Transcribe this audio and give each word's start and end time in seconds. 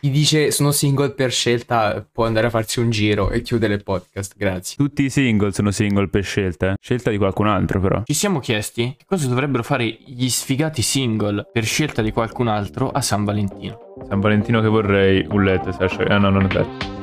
Chi 0.00 0.08
dice 0.08 0.50
sono 0.50 0.72
single 0.72 1.10
per 1.10 1.30
scelta 1.30 2.02
può 2.10 2.24
andare 2.24 2.46
a 2.46 2.50
farsi 2.50 2.80
un 2.80 2.88
giro 2.88 3.28
e 3.28 3.42
chiudere 3.42 3.74
il 3.74 3.82
podcast, 3.82 4.32
grazie. 4.34 4.76
Tutti 4.76 5.04
i 5.04 5.10
single 5.10 5.52
sono 5.52 5.70
single 5.70 6.08
per 6.08 6.24
scelta, 6.24 6.70
eh? 6.70 6.74
scelta 6.80 7.10
di 7.10 7.18
qualcun 7.18 7.48
altro 7.48 7.80
però. 7.80 8.02
Ci 8.06 8.14
siamo 8.14 8.40
chiesti 8.40 8.94
che 8.96 9.04
cosa 9.04 9.28
dovrebbero 9.28 9.62
fare 9.62 9.98
gli 10.06 10.30
sfigati 10.30 10.80
single 10.80 11.46
per 11.52 11.64
scelta 11.64 12.00
di 12.00 12.12
qualcun 12.12 12.48
altro 12.48 12.88
a 12.88 13.02
San 13.02 13.24
Valentino. 13.24 13.78
San 14.08 14.20
Valentino 14.20 14.62
che 14.62 14.68
vorrei 14.68 15.26
un 15.28 15.44
letto, 15.44 15.70
Sasha. 15.70 16.02
Ah 16.04 16.16
no, 16.16 16.30
non 16.30 16.44
è 16.44 16.48
vero. 16.48 16.99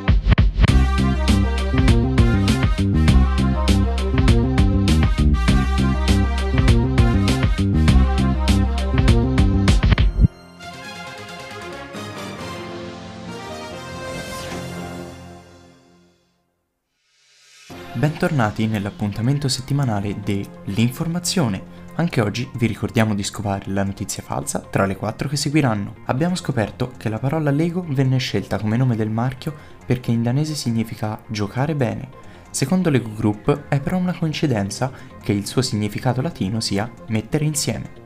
Bentornati 17.98 18.68
nell'appuntamento 18.68 19.48
settimanale 19.48 20.20
dell'informazione. 20.24 21.86
Anche 21.96 22.22
oggi 22.22 22.48
vi 22.54 22.68
ricordiamo 22.68 23.16
di 23.16 23.24
scovare 23.24 23.72
la 23.72 23.82
notizia 23.82 24.22
falsa 24.22 24.60
tra 24.60 24.86
le 24.86 24.96
quattro 24.96 25.28
che 25.28 25.36
seguiranno. 25.36 25.96
Abbiamo 26.06 26.36
scoperto 26.36 26.92
che 26.96 27.10
la 27.10 27.18
parola 27.18 27.50
Lego 27.50 27.84
venne 27.90 28.20
scelta 28.20 28.60
come 28.60 28.78
nome 28.78 28.96
del 28.96 29.10
marchio 29.10 29.52
perché 29.84 30.12
in 30.12 30.22
danese 30.22 30.54
significa 30.54 31.20
giocare 31.26 31.74
bene. 31.74 32.10
Secondo 32.52 32.92
Lego 32.92 33.12
Group 33.16 33.64
è 33.68 33.80
però 33.80 33.98
una 33.98 34.16
coincidenza 34.16 34.92
che 35.20 35.32
il 35.32 35.48
suo 35.48 35.64
significato 35.64 36.22
latino 36.22 36.60
sia 36.60 36.88
mettere 37.08 37.46
insieme. 37.46 38.06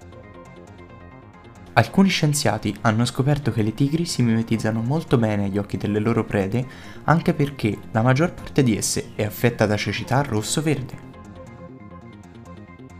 Alcuni 1.73 2.09
scienziati 2.09 2.75
hanno 2.81 3.05
scoperto 3.05 3.49
che 3.52 3.61
le 3.61 3.73
tigri 3.73 4.05
si 4.05 4.21
mimetizzano 4.23 4.81
molto 4.81 5.17
bene 5.17 5.45
agli 5.45 5.57
occhi 5.57 5.77
delle 5.77 5.99
loro 5.99 6.25
prede 6.25 6.67
anche 7.05 7.34
perché 7.34 7.77
la 7.91 8.02
maggior 8.02 8.34
parte 8.34 8.61
di 8.61 8.75
esse 8.75 9.11
è 9.16 9.23
affetta 9.23 9.66
da 9.66 9.78
cecità 9.78 10.22
rosso-verde. 10.22 11.09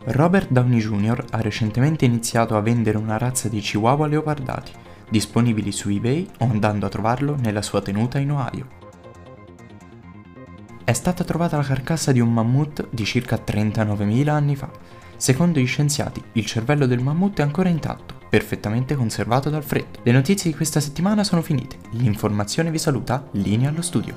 Robert 0.06 0.50
Downey 0.52 0.80
Jr. 0.80 1.26
ha 1.32 1.42
recentemente 1.42 2.06
iniziato 2.06 2.56
a 2.56 2.62
vendere 2.62 2.98
una 2.98 3.18
razza 3.18 3.50
di 3.50 3.60
chihuahua 3.60 4.08
leopardati, 4.08 4.72
disponibili 5.10 5.74
su 5.74 5.90
eBay 5.90 6.26
o 6.40 6.46
andando 6.46 6.86
a 6.86 6.90
trovarlo 6.90 7.36
nella 7.36 7.62
sua 7.62 7.82
tenuta 7.82 8.20
in 8.20 8.32
Ohio. 8.32 8.80
È 10.86 10.94
stata 10.94 11.26
trovata 11.26 11.58
la 11.58 11.64
carcassa 11.64 12.14
di 12.14 12.22
un 12.22 12.32
mammut 12.32 12.88
di 12.90 13.04
circa 13.04 13.36
39.000 13.36 14.30
anni 14.30 14.56
fa. 14.56 14.72
Secondo 15.18 15.60
gli 15.60 15.68
scienziati, 15.68 16.24
il 16.34 16.46
cervello 16.46 16.88
del 16.88 17.02
mammut 17.02 17.40
è 17.40 17.44
ancora 17.44 17.70
intatto 17.70 18.21
perfettamente 18.32 18.96
conservato 18.96 19.50
dal 19.50 19.62
freddo. 19.62 20.00
Le 20.04 20.14
notizie 20.14 20.50
di 20.50 20.56
questa 20.56 20.80
settimana 20.80 21.26
sono 21.26 21.42
finite. 21.42 21.76
L'informazione 21.92 22.72
vi 22.72 22.78
saluta, 22.78 23.28
linea 23.32 23.68
allo 23.70 23.82
studio. 23.82 24.16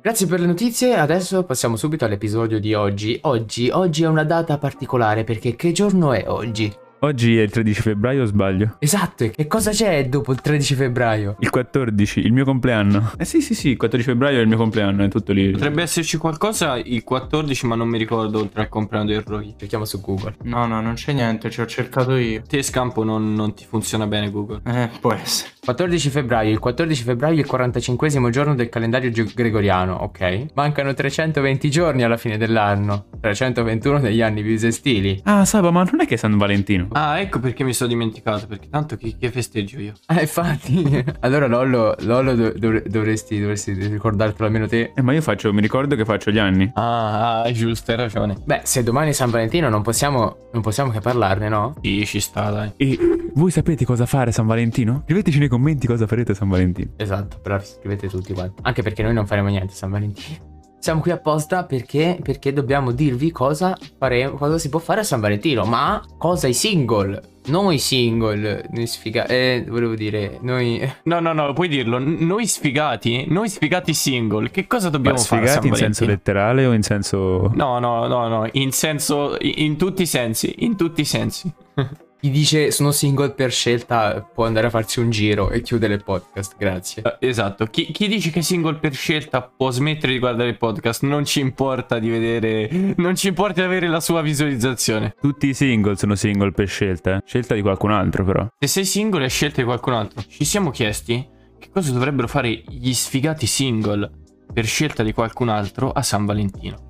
Grazie 0.00 0.26
per 0.28 0.38
le 0.38 0.46
notizie, 0.46 0.94
adesso 0.94 1.42
passiamo 1.42 1.74
subito 1.74 2.04
all'episodio 2.04 2.60
di 2.60 2.74
oggi. 2.74 3.18
Oggi, 3.22 3.70
oggi 3.70 4.04
è 4.04 4.06
una 4.06 4.24
data 4.24 4.56
particolare 4.56 5.24
perché 5.24 5.56
che 5.56 5.72
giorno 5.72 6.12
è 6.12 6.24
oggi? 6.28 6.72
Oggi 7.02 7.38
è 7.38 7.42
il 7.42 7.50
13 7.50 7.80
febbraio 7.80 8.24
o 8.24 8.26
sbaglio? 8.26 8.76
Esatto, 8.78 9.30
e 9.34 9.46
cosa 9.46 9.70
c'è 9.70 10.06
dopo 10.06 10.32
il 10.32 10.42
13 10.42 10.74
febbraio? 10.74 11.36
Il 11.38 11.48
14, 11.48 12.20
il 12.20 12.30
mio 12.30 12.44
compleanno. 12.44 13.12
Eh 13.16 13.24
sì 13.24 13.40
sì 13.40 13.54
sì, 13.54 13.70
il 13.70 13.78
14 13.78 14.10
febbraio 14.10 14.38
è 14.38 14.42
il 14.42 14.48
mio 14.48 14.58
compleanno, 14.58 15.04
è 15.04 15.08
tutto 15.08 15.32
lì. 15.32 15.50
Potrebbe 15.50 15.80
esserci 15.80 16.18
qualcosa 16.18 16.76
il 16.76 17.02
14, 17.02 17.66
ma 17.66 17.74
non 17.74 17.88
mi 17.88 17.96
ricordo 17.96 18.40
oltre 18.40 18.60
al 18.60 18.68
compleanno 18.68 19.06
del 19.08 19.22
Rocky. 19.22 19.54
Cerchiamo 19.56 19.86
su 19.86 19.98
Google. 20.02 20.34
No, 20.42 20.66
no, 20.66 20.82
non 20.82 20.92
c'è 20.92 21.14
niente, 21.14 21.48
ci 21.48 21.62
ho 21.62 21.66
cercato 21.66 22.16
io. 22.16 22.42
Te 22.46 22.62
scampo 22.62 23.02
non, 23.02 23.32
non 23.32 23.54
ti 23.54 23.64
funziona 23.66 24.06
bene 24.06 24.30
Google. 24.30 24.60
Eh, 24.66 24.90
può 25.00 25.14
essere. 25.14 25.52
14 25.64 26.10
febbraio, 26.10 26.50
il 26.50 26.58
14 26.58 27.02
febbraio 27.02 27.36
è 27.36 27.40
il 27.40 27.46
45 27.46 28.30
giorno 28.30 28.54
del 28.54 28.68
calendario 28.68 29.10
gregoriano, 29.34 29.94
ok? 29.94 30.46
Mancano 30.54 30.92
320 30.94 31.70
giorni 31.70 32.02
alla 32.02 32.16
fine 32.16 32.38
dell'anno, 32.38 33.06
321 33.20 34.00
degli 34.00 34.22
anni 34.22 34.42
bisestili. 34.42 35.20
Ah, 35.24 35.44
Saba, 35.44 35.70
ma 35.70 35.84
non 35.84 36.00
è 36.00 36.06
che 36.06 36.14
è 36.14 36.16
San 36.16 36.36
Valentino? 36.38 36.88
Ah, 36.92 37.20
ecco 37.20 37.38
perché 37.38 37.64
mi 37.64 37.72
sono 37.72 37.88
dimenticato, 37.88 38.46
perché 38.46 38.68
tanto 38.68 38.96
che, 38.96 39.16
che 39.18 39.30
festeggio 39.30 39.80
io. 39.80 39.92
Ah, 40.06 40.20
infatti. 40.22 41.04
allora 41.20 41.46
Lollo, 41.46 41.94
Lollo 42.00 42.34
dov- 42.34 42.56
dov- 42.56 42.86
dovresti, 42.86 43.40
dovresti 43.40 43.72
ricordartelo 43.72 44.46
almeno 44.46 44.66
te. 44.66 44.92
Eh, 44.94 45.02
ma 45.02 45.12
io 45.12 45.20
faccio, 45.22 45.52
mi 45.52 45.60
ricordo 45.60 45.96
che 45.96 46.04
faccio 46.04 46.30
gli 46.30 46.38
anni. 46.38 46.70
Ah, 46.74 47.42
ah, 47.42 47.52
giusto, 47.52 47.90
hai 47.90 47.96
ragione. 47.96 48.36
Beh, 48.44 48.60
se 48.64 48.82
domani 48.82 49.10
è 49.10 49.12
San 49.12 49.30
Valentino 49.30 49.68
non 49.68 49.82
possiamo, 49.82 50.48
non 50.52 50.62
possiamo 50.62 50.90
che 50.90 51.00
parlarne, 51.00 51.48
no? 51.48 51.74
Sì, 51.82 52.04
ci 52.06 52.20
sta, 52.20 52.50
dai. 52.50 52.72
E 52.76 52.98
voi 53.34 53.50
sapete 53.50 53.84
cosa 53.84 54.06
fare 54.06 54.30
a 54.30 54.32
San 54.32 54.46
Valentino? 54.46 55.02
Scriveteci 55.04 55.38
nei 55.38 55.48
commenti 55.48 55.86
cosa 55.86 56.06
farete 56.06 56.32
a 56.32 56.34
San 56.34 56.48
Valentino. 56.48 56.90
Esatto, 56.96 57.38
bravi, 57.42 57.64
scrivete 57.64 58.08
tutti 58.08 58.32
quanti. 58.32 58.60
Anche 58.62 58.82
perché 58.82 59.02
noi 59.02 59.14
non 59.14 59.26
faremo 59.26 59.48
niente 59.48 59.72
a 59.72 59.76
San 59.76 59.90
Valentino. 59.90 60.49
Siamo 60.80 61.02
qui 61.02 61.10
apposta 61.10 61.64
perché, 61.64 62.18
perché 62.22 62.54
dobbiamo 62.54 62.92
dirvi 62.92 63.30
cosa, 63.30 63.76
fare, 63.98 64.30
cosa 64.30 64.56
si 64.56 64.70
può 64.70 64.78
fare 64.78 65.00
a 65.00 65.04
San 65.04 65.20
Valentino. 65.20 65.66
Ma 65.66 66.02
cosa 66.16 66.48
i 66.48 66.54
single? 66.54 67.20
Noi 67.48 67.78
single, 67.78 68.66
noi 68.70 68.86
sfiga... 68.86 69.26
Eh, 69.26 69.62
volevo 69.68 69.94
dire, 69.94 70.38
noi... 70.40 70.80
No, 71.04 71.20
no, 71.20 71.34
no, 71.34 71.52
puoi 71.52 71.68
dirlo. 71.68 71.98
Noi 71.98 72.46
sfigati, 72.46 73.26
noi 73.28 73.50
sfigati 73.50 73.92
single, 73.92 74.50
che 74.50 74.66
cosa 74.66 74.88
dobbiamo 74.88 75.18
Ma 75.18 75.22
fare 75.22 75.42
a 75.42 75.46
San 75.48 75.56
sfigati 75.60 75.68
in 75.68 75.74
senso 75.74 76.04
Valentino? 76.06 76.34
letterale 76.34 76.66
o 76.66 76.72
in 76.72 76.82
senso... 76.82 77.50
No, 77.54 77.78
no, 77.78 78.06
no, 78.06 78.28
no, 78.28 78.48
in 78.52 78.72
senso, 78.72 79.36
in 79.38 79.76
tutti 79.76 80.02
i 80.02 80.06
sensi, 80.06 80.54
in 80.60 80.76
tutti 80.76 81.02
i 81.02 81.06
sensi. 81.06 81.52
Chi 82.20 82.28
dice 82.28 82.70
sono 82.70 82.92
single 82.92 83.30
per 83.30 83.50
scelta 83.50 84.20
può 84.20 84.44
andare 84.44 84.66
a 84.66 84.70
farsi 84.70 85.00
un 85.00 85.08
giro 85.08 85.48
e 85.48 85.62
chiudere 85.62 85.94
il 85.94 86.04
podcast, 86.04 86.54
grazie. 86.58 87.02
Eh, 87.02 87.28
Esatto, 87.28 87.64
chi, 87.64 87.90
chi 87.92 88.08
dice 88.08 88.28
che 88.30 88.40
è 88.40 88.42
single 88.42 88.74
per 88.74 88.92
scelta 88.92 89.40
può 89.40 89.70
smettere 89.70 90.12
di 90.12 90.18
guardare 90.18 90.50
il 90.50 90.58
podcast, 90.58 91.02
non 91.04 91.24
ci 91.24 91.40
importa 91.40 91.98
di 91.98 92.10
vedere, 92.10 92.68
non 92.98 93.14
ci 93.16 93.28
importa 93.28 93.62
di 93.62 93.66
avere 93.66 93.88
la 93.88 94.00
sua 94.00 94.20
visualizzazione. 94.20 95.14
Tutti 95.18 95.48
i 95.48 95.54
single 95.54 95.96
sono 95.96 96.14
single 96.14 96.52
per 96.52 96.68
scelta, 96.68 97.16
eh? 97.16 97.22
Scelta 97.24 97.54
di 97.54 97.62
qualcun 97.62 97.90
altro 97.92 98.22
però. 98.22 98.46
Se 98.58 98.66
sei 98.66 98.84
single 98.84 99.24
è 99.24 99.28
scelta 99.30 99.62
di 99.62 99.64
qualcun 99.66 99.94
altro. 99.94 100.22
Ci 100.28 100.44
siamo 100.44 100.70
chiesti 100.70 101.26
che 101.58 101.70
cosa 101.72 101.90
dovrebbero 101.90 102.28
fare 102.28 102.50
gli 102.50 102.92
sfigati 102.92 103.46
single 103.46 104.10
per 104.52 104.66
scelta 104.66 105.02
di 105.02 105.14
qualcun 105.14 105.48
altro 105.48 105.90
a 105.90 106.02
San 106.02 106.26
Valentino. 106.26 106.88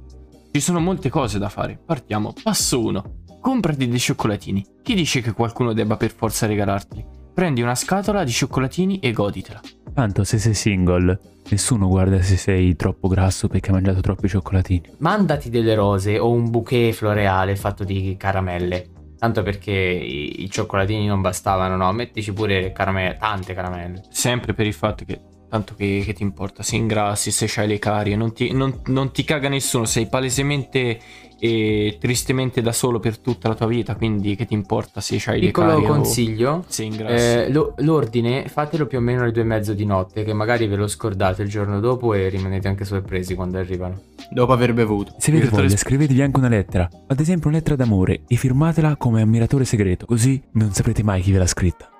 Ci 0.52 0.58
sono 0.60 0.80
molte 0.80 1.08
cose 1.08 1.38
da 1.38 1.48
fare. 1.48 1.78
Partiamo. 1.86 2.32
Passo 2.42 2.82
1. 2.82 3.19
Comprati 3.40 3.88
dei 3.88 3.98
cioccolatini. 3.98 4.64
Chi 4.82 4.94
dice 4.94 5.22
che 5.22 5.32
qualcuno 5.32 5.72
debba 5.72 5.96
per 5.96 6.12
forza 6.12 6.46
regalarteli? 6.46 7.04
Prendi 7.32 7.62
una 7.62 7.74
scatola 7.74 8.22
di 8.22 8.30
cioccolatini 8.30 8.98
e 8.98 9.12
goditela. 9.12 9.60
Tanto 9.94 10.24
se 10.24 10.38
sei 10.38 10.54
single, 10.54 11.18
nessuno 11.48 11.88
guarda 11.88 12.20
se 12.20 12.36
sei 12.36 12.76
troppo 12.76 13.08
grasso 13.08 13.48
perché 13.48 13.68
hai 13.68 13.76
mangiato 13.76 14.00
troppi 14.00 14.28
cioccolatini. 14.28 14.96
Mandati 14.98 15.48
delle 15.48 15.74
rose 15.74 16.18
o 16.18 16.30
un 16.30 16.50
bouquet 16.50 16.92
floreale 16.92 17.56
fatto 17.56 17.82
di 17.82 18.14
caramelle. 18.18 18.90
Tanto 19.18 19.42
perché 19.42 19.72
i, 19.72 20.42
i 20.42 20.50
cioccolatini 20.50 21.06
non 21.06 21.20
bastavano, 21.20 21.76
no? 21.76 21.92
Mettici 21.92 22.32
pure 22.32 22.72
caramelle, 22.72 23.16
tante 23.18 23.54
caramelle. 23.54 24.02
Sempre 24.10 24.52
per 24.52 24.66
il 24.66 24.74
fatto 24.74 25.04
che 25.04 25.20
tanto 25.50 25.74
che, 25.74 26.02
che 26.06 26.12
ti 26.14 26.22
importa, 26.22 26.62
se 26.62 26.76
ingrassi, 26.76 27.30
se 27.30 27.44
c'hai 27.48 27.66
le 27.68 27.78
carie, 27.78 28.16
non 28.16 28.32
ti, 28.32 28.52
non- 28.52 28.80
non 28.86 29.10
ti 29.12 29.24
caga 29.24 29.48
nessuno, 29.48 29.84
sei 29.84 30.06
palesemente 30.08 30.98
e 31.42 31.96
tristemente 31.98 32.60
da 32.60 32.70
solo 32.70 33.00
per 33.00 33.18
tutta 33.18 33.48
la 33.48 33.54
tua 33.54 33.66
vita, 33.66 33.96
quindi 33.96 34.36
che 34.36 34.44
ti 34.46 34.52
importa 34.54 35.00
se 35.00 35.16
c'hai 35.18 35.40
le 35.40 35.46
Piccolo 35.46 35.68
carie 35.68 35.84
o 35.88 35.92
consiglio. 35.92 36.64
se 36.68 36.84
ingrassi. 36.84 37.14
eh, 37.38 37.50
lo- 37.50 37.74
l'ordine 37.78 38.46
fatelo 38.46 38.86
più 38.86 38.98
o 38.98 39.00
meno 39.00 39.22
alle 39.22 39.32
due 39.32 39.42
e 39.42 39.46
mezzo 39.46 39.72
di 39.72 39.84
notte, 39.86 40.22
che 40.22 40.32
magari 40.34 40.66
ve 40.66 40.76
lo 40.76 40.86
scordate 40.86 41.42
il 41.42 41.48
giorno 41.48 41.80
dopo 41.80 42.12
e 42.14 42.28
rimanete 42.28 42.68
anche 42.68 42.84
sorpresi 42.84 43.34
quando 43.34 43.58
arrivano. 43.58 44.00
Dopo 44.30 44.52
aver 44.52 44.72
bevuto. 44.74 45.14
Se 45.18 45.30
avete 45.30 45.48
voglia, 45.48 45.76
scrivetevi 45.76 46.22
anche 46.22 46.38
una 46.38 46.48
lettera. 46.48 46.88
Ad 47.08 47.18
esempio 47.18 47.48
una 47.48 47.56
lettera 47.58 47.74
d'amore 47.76 48.22
e 48.28 48.36
firmatela 48.36 48.96
come 48.96 49.22
ammiratore 49.22 49.64
segreto, 49.64 50.06
così 50.06 50.40
non 50.52 50.72
saprete 50.72 51.02
mai 51.02 51.22
chi 51.22 51.32
ve 51.32 51.38
l'ha 51.38 51.46
scritta. 51.46 51.90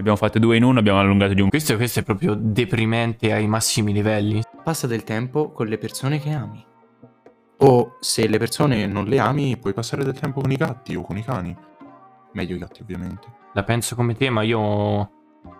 Abbiamo 0.00 0.16
fatto 0.16 0.38
due 0.38 0.56
in 0.56 0.64
uno, 0.64 0.78
abbiamo 0.78 0.98
allungato 0.98 1.34
di 1.34 1.40
un... 1.40 1.48
Questo, 1.48 1.76
questo 1.76 2.00
è 2.00 2.02
proprio 2.02 2.34
deprimente 2.34 3.32
ai 3.32 3.46
massimi 3.46 3.92
livelli. 3.92 4.42
Passa 4.64 4.86
del 4.86 5.04
tempo 5.04 5.52
con 5.52 5.66
le 5.66 5.78
persone 5.78 6.18
che 6.18 6.30
ami. 6.30 6.64
O 7.58 7.96
se 8.00 8.26
le 8.26 8.38
persone 8.38 8.86
non 8.86 9.04
le 9.04 9.18
ami, 9.18 9.56
puoi 9.58 9.74
passare 9.74 10.02
del 10.02 10.18
tempo 10.18 10.40
con 10.40 10.50
i 10.50 10.56
gatti 10.56 10.94
o 10.96 11.02
con 11.02 11.16
i 11.16 11.22
cani. 11.22 11.56
Meglio 12.32 12.56
i 12.56 12.58
gatti, 12.58 12.82
ovviamente. 12.82 13.28
La 13.52 13.62
penso 13.62 13.94
come 13.94 14.14
te, 14.14 14.30
ma 14.30 14.42
io 14.42 14.58
ho 14.58 15.10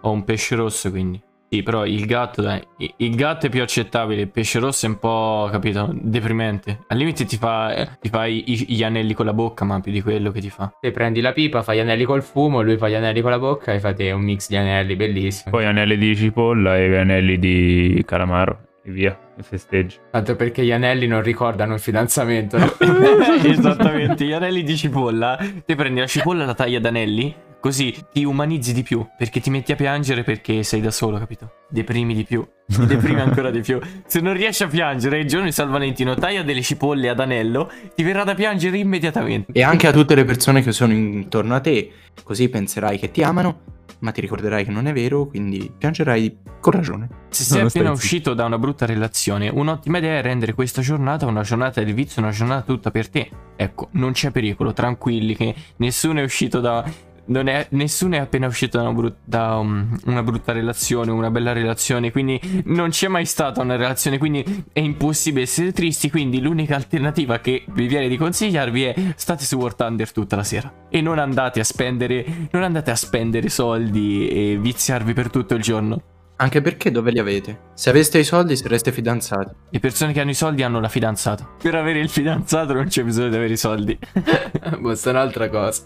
ho 0.02 0.10
un 0.10 0.24
pesce 0.24 0.56
rosso, 0.56 0.90
quindi. 0.90 1.22
Sì, 1.52 1.64
però 1.64 1.84
il 1.84 2.06
gatto, 2.06 2.42
dai. 2.42 2.62
Il 2.98 3.16
gatto 3.16 3.46
è 3.46 3.48
più 3.48 3.60
accettabile. 3.60 4.20
Il 4.22 4.28
pesce 4.28 4.60
rosso 4.60 4.86
è 4.86 4.88
un 4.88 5.00
po', 5.00 5.48
capito, 5.50 5.90
deprimente. 5.92 6.84
Al 6.86 6.96
limite 6.96 7.24
ti 7.24 7.36
fa, 7.36 7.74
eh, 7.74 7.88
ti 8.00 8.08
fa 8.08 8.26
i- 8.26 8.44
i- 8.46 8.66
gli 8.68 8.84
anelli 8.84 9.14
con 9.14 9.26
la 9.26 9.32
bocca, 9.32 9.64
ma 9.64 9.80
più 9.80 9.90
di 9.90 10.00
quello 10.00 10.30
che 10.30 10.40
ti 10.40 10.48
fa. 10.48 10.72
Te 10.80 10.92
prendi 10.92 11.20
la 11.20 11.32
pipa, 11.32 11.62
fai 11.62 11.78
gli 11.78 11.80
anelli 11.80 12.04
col 12.04 12.22
fumo, 12.22 12.62
lui 12.62 12.76
fa 12.76 12.88
gli 12.88 12.94
anelli 12.94 13.20
con 13.20 13.32
la 13.32 13.40
bocca 13.40 13.72
e 13.72 13.80
fate 13.80 14.12
un 14.12 14.22
mix 14.22 14.48
di 14.48 14.56
anelli 14.56 14.94
bellissimo. 14.94 15.50
Poi 15.50 15.64
anelli 15.66 15.96
di 15.98 16.14
cipolla 16.14 16.78
e 16.78 16.96
anelli 16.96 17.36
di 17.36 18.00
calamaro. 18.06 18.66
e 18.82 18.92
via, 18.92 19.18
e 19.36 19.42
festeggi. 19.42 19.96
Tanto 20.10 20.36
perché 20.36 20.64
gli 20.64 20.72
anelli 20.72 21.06
non 21.06 21.20
ricordano 21.22 21.74
il 21.74 21.80
fidanzamento. 21.80 22.56
no? 22.58 22.72
Esattamente, 23.44 24.24
gli 24.24 24.32
anelli 24.32 24.62
di 24.62 24.76
cipolla. 24.76 25.36
Ti 25.66 25.74
prendi 25.74 26.00
la 26.00 26.06
cipolla 26.06 26.44
e 26.44 26.46
la 26.46 26.54
taglia 26.54 26.78
ad 26.78 26.86
anelli, 26.86 27.34
così 27.60 27.94
ti 28.12 28.24
umanizzi 28.24 28.72
di 28.72 28.82
più, 28.82 29.06
perché 29.16 29.40
ti 29.40 29.50
metti 29.50 29.72
a 29.72 29.76
piangere 29.76 30.24
perché 30.24 30.62
sei 30.62 30.80
da 30.80 30.90
solo, 30.90 31.18
capito? 31.18 31.52
Deprimi 31.68 32.14
di 32.14 32.24
più, 32.24 32.46
ti 32.66 32.86
deprimi 32.86 33.20
ancora 33.20 33.50
di 33.50 33.60
più. 33.60 33.78
Se 34.06 34.20
non 34.20 34.32
riesci 34.32 34.62
a 34.62 34.68
piangere 34.68 35.18
il 35.18 35.28
giorno 35.28 35.46
di 35.46 35.52
San 35.52 35.70
Valentino, 35.70 36.14
taglia 36.14 36.42
delle 36.42 36.62
cipolle 36.62 37.08
ad 37.08 37.20
anello, 37.20 37.70
ti 37.94 38.02
verrà 38.02 38.24
da 38.24 38.34
piangere 38.34 38.78
immediatamente. 38.78 39.52
E 39.52 39.62
anche 39.62 39.86
a 39.86 39.92
tutte 39.92 40.14
le 40.14 40.24
persone 40.24 40.62
che 40.62 40.72
sono 40.72 40.92
intorno 40.92 41.54
a 41.54 41.60
te, 41.60 41.92
così 42.24 42.48
penserai 42.48 42.98
che 42.98 43.10
ti 43.10 43.22
amano, 43.22 43.78
ma 44.00 44.12
ti 44.12 44.20
ricorderai 44.20 44.64
che 44.64 44.70
non 44.70 44.86
è 44.86 44.92
vero, 44.92 45.26
quindi 45.26 45.72
piangerai 45.76 46.38
con 46.60 46.72
ragione. 46.72 47.08
Se 47.28 47.44
sei 47.44 47.60
appena 47.62 47.90
uscito 47.90 48.34
da 48.34 48.44
una 48.44 48.58
brutta 48.58 48.86
relazione, 48.86 49.48
un'ottima 49.48 49.98
idea 49.98 50.18
è 50.18 50.22
rendere 50.22 50.54
questa 50.54 50.80
giornata 50.80 51.26
una 51.26 51.42
giornata 51.42 51.82
del 51.82 51.94
vizio, 51.94 52.22
una 52.22 52.30
giornata 52.30 52.62
tutta 52.62 52.90
per 52.90 53.08
te. 53.08 53.30
Ecco, 53.56 53.88
non 53.92 54.12
c'è 54.12 54.30
pericolo, 54.30 54.72
tranquilli, 54.72 55.36
che 55.36 55.54
nessuno 55.76 56.20
è 56.20 56.22
uscito 56.22 56.60
da. 56.60 56.84
Non 57.30 57.46
è, 57.46 57.64
nessuno 57.70 58.16
è 58.16 58.18
appena 58.18 58.48
uscito 58.48 58.76
da, 58.76 58.82
una, 58.82 58.92
brut- 58.92 59.18
da, 59.24 59.56
um, 59.56 59.96
una 60.06 60.22
brutta 60.22 60.50
relazione, 60.50 61.12
una 61.12 61.30
bella 61.30 61.52
relazione, 61.52 62.10
quindi 62.10 62.40
non 62.64 62.90
c'è 62.90 63.06
mai 63.06 63.24
stata 63.24 63.60
una 63.60 63.76
relazione, 63.76 64.18
quindi 64.18 64.64
è 64.72 64.80
impossibile 64.80 65.44
essere 65.44 65.72
tristi, 65.72 66.10
quindi 66.10 66.40
l'unica 66.40 66.74
alternativa 66.74 67.38
che 67.38 67.64
vi 67.68 67.86
viene 67.86 68.08
di 68.08 68.16
consigliarvi 68.16 68.82
è 68.82 68.94
state 69.14 69.44
su 69.44 69.56
War 69.56 69.74
Thunder 69.74 70.10
tutta 70.10 70.34
la 70.34 70.42
sera 70.42 70.72
e 70.88 71.00
non 71.00 71.20
andate 71.20 71.60
a 71.60 71.64
spendere, 71.64 72.48
non 72.50 72.64
andate 72.64 72.90
a 72.90 72.96
spendere 72.96 73.48
soldi 73.48 74.28
e 74.28 74.58
viziarvi 74.60 75.12
per 75.12 75.30
tutto 75.30 75.54
il 75.54 75.62
giorno. 75.62 76.02
Anche 76.40 76.62
perché 76.62 76.90
dove 76.90 77.12
li 77.12 77.18
avete? 77.18 77.60
Se 77.74 77.90
aveste 77.90 78.18
i 78.18 78.24
soldi 78.24 78.56
sareste 78.56 78.92
fidanzati. 78.92 79.54
Le 79.68 79.78
persone 79.78 80.12
che 80.12 80.20
hanno 80.20 80.30
i 80.30 80.34
soldi 80.34 80.62
hanno 80.62 80.80
la 80.80 80.88
fidanzata. 80.88 81.46
Per 81.62 81.74
avere 81.74 82.00
il 82.00 82.08
fidanzato 82.08 82.72
non 82.72 82.86
c'è 82.86 83.04
bisogno 83.04 83.28
di 83.28 83.36
avere 83.36 83.52
i 83.52 83.58
soldi. 83.58 83.96
Questa 84.80 85.10
è 85.10 85.12
un'altra 85.12 85.48
cosa. 85.50 85.82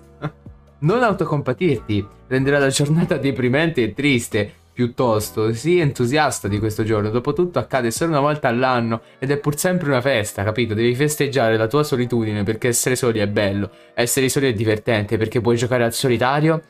Non 0.85 1.03
autocompatirti 1.03 2.07
renderà 2.27 2.59
la 2.59 2.69
giornata 2.69 3.17
deprimente 3.17 3.83
e 3.83 3.95
triste. 3.95 4.53
Piuttosto, 4.75 5.55
sii 5.55 5.81
entusiasta 5.81 6.47
di 6.47 6.59
questo 6.59 6.83
giorno. 6.83 7.09
Dopotutto 7.09 7.59
accade 7.59 7.91
solo 7.91 8.11
una 8.11 8.21
volta 8.21 8.49
all'anno 8.49 9.01
ed 9.19 9.31
è 9.31 9.39
pur 9.39 9.57
sempre 9.57 9.89
una 9.89 10.03
festa, 10.03 10.45
capito? 10.45 10.75
Devi 10.75 10.95
festeggiare 10.95 11.57
la 11.57 11.69
tua 11.69 11.85
solitudine 11.85 12.43
perché 12.43 12.69
essere 12.69 12.97
soli 12.97 13.21
è 13.21 13.27
bello. 13.27 13.71
Essere 13.95 14.29
soli 14.29 14.49
è 14.49 14.53
divertente 14.53 15.17
perché 15.17 15.41
puoi 15.41 15.57
giocare 15.57 15.85
al 15.85 15.95
solitario. 15.95 16.61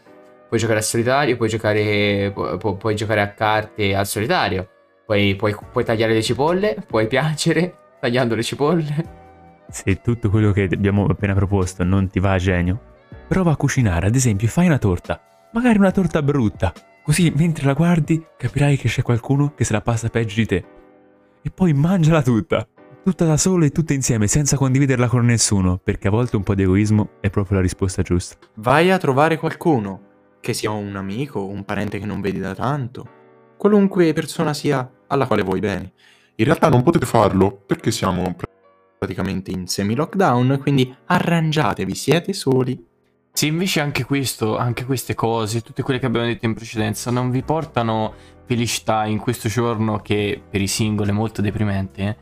Puoi 0.48 0.60
giocare 0.60 0.78
al 0.78 0.84
solitario, 0.84 1.36
puoi 1.36 1.48
giocare, 1.48 2.30
pu- 2.32 2.56
pu- 2.56 2.76
puoi 2.76 2.94
giocare 2.94 3.20
a 3.20 3.32
carte 3.32 3.96
al 3.96 4.06
solitario. 4.06 4.68
Puoi, 5.06 5.34
puoi- 5.34 5.56
puoi 5.72 5.84
tagliare 5.84 6.12
le 6.12 6.22
cipolle, 6.22 6.76
puoi 6.86 7.08
piangere 7.08 7.74
tagliando 7.98 8.36
le 8.36 8.42
cipolle. 8.44 9.22
Se 9.68 10.00
tutto 10.00 10.30
quello 10.30 10.52
che 10.52 10.68
abbiamo 10.70 11.04
appena 11.06 11.34
proposto 11.34 11.82
non 11.82 12.08
ti 12.08 12.20
va 12.20 12.34
a 12.34 12.38
genio, 12.38 12.92
prova 13.28 13.52
a 13.52 13.56
cucinare, 13.56 14.06
ad 14.06 14.14
esempio, 14.14 14.48
fai 14.48 14.66
una 14.66 14.78
torta, 14.78 15.20
magari 15.52 15.78
una 15.78 15.90
torta 15.90 16.22
brutta, 16.22 16.72
così 17.02 17.32
mentre 17.34 17.66
la 17.66 17.72
guardi 17.72 18.24
capirai 18.36 18.76
che 18.76 18.88
c'è 18.88 19.02
qualcuno 19.02 19.54
che 19.54 19.64
se 19.64 19.72
la 19.72 19.80
passa 19.80 20.08
peggio 20.08 20.36
di 20.36 20.46
te. 20.46 20.64
E 21.42 21.50
poi 21.50 21.72
mangiala 21.72 22.22
tutta, 22.22 22.66
tutta 23.02 23.24
da 23.24 23.36
solo 23.36 23.64
e 23.64 23.70
tutta 23.70 23.92
insieme, 23.92 24.26
senza 24.26 24.56
condividerla 24.56 25.08
con 25.08 25.24
nessuno, 25.24 25.78
perché 25.78 26.08
a 26.08 26.10
volte 26.10 26.36
un 26.36 26.42
po' 26.42 26.54
di 26.54 26.62
egoismo 26.62 27.10
è 27.20 27.30
proprio 27.30 27.56
la 27.56 27.62
risposta 27.62 28.02
giusta. 28.02 28.36
Vai 28.54 28.90
a 28.90 28.98
trovare 28.98 29.36
qualcuno, 29.38 30.00
che 30.40 30.54
sia 30.54 30.70
un 30.70 30.96
amico, 30.96 31.44
un 31.44 31.64
parente 31.64 31.98
che 31.98 32.06
non 32.06 32.20
vedi 32.20 32.38
da 32.38 32.54
tanto, 32.54 33.08
qualunque 33.56 34.12
persona 34.12 34.54
sia 34.54 34.90
alla 35.06 35.26
quale 35.26 35.42
vuoi 35.42 35.60
bene. 35.60 35.92
In 36.36 36.44
realtà 36.46 36.68
non 36.68 36.82
potete 36.82 37.06
farlo 37.06 37.62
perché 37.66 37.90
siamo 37.90 38.34
pr- 38.34 38.52
Praticamente 39.04 39.50
in 39.50 39.66
semi-lockdown, 39.66 40.58
quindi 40.62 40.94
arrangiatevi, 41.04 41.94
siete 41.94 42.32
soli. 42.32 42.82
Se 43.36 43.46
invece 43.46 43.80
anche 43.80 44.04
questo, 44.04 44.56
anche 44.56 44.84
queste 44.84 45.16
cose, 45.16 45.60
tutte 45.60 45.82
quelle 45.82 45.98
che 45.98 46.06
abbiamo 46.06 46.24
detto 46.24 46.46
in 46.46 46.54
precedenza, 46.54 47.10
non 47.10 47.30
vi 47.30 47.42
portano 47.42 48.14
felicità 48.46 49.06
in 49.06 49.18
questo 49.18 49.48
giorno 49.48 49.98
che 49.98 50.40
per 50.48 50.60
i 50.60 50.68
singoli 50.68 51.10
è 51.10 51.12
molto 51.12 51.42
deprimente, 51.42 52.02
eh, 52.02 52.16